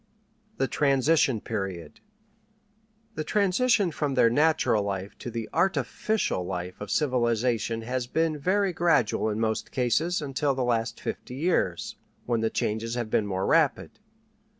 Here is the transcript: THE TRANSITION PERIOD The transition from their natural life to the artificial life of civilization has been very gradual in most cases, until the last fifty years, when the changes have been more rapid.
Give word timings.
THE 0.57 0.67
TRANSITION 0.67 1.41
PERIOD 1.41 1.99
The 3.13 3.23
transition 3.23 3.91
from 3.91 4.15
their 4.15 4.31
natural 4.31 4.83
life 4.83 5.15
to 5.19 5.29
the 5.29 5.47
artificial 5.53 6.43
life 6.43 6.81
of 6.81 6.89
civilization 6.89 7.83
has 7.83 8.07
been 8.07 8.39
very 8.39 8.73
gradual 8.73 9.29
in 9.29 9.39
most 9.39 9.69
cases, 9.71 10.19
until 10.19 10.55
the 10.55 10.63
last 10.63 10.99
fifty 10.99 11.35
years, 11.35 11.97
when 12.25 12.41
the 12.41 12.49
changes 12.49 12.95
have 12.95 13.11
been 13.11 13.27
more 13.27 13.45
rapid. 13.45 13.99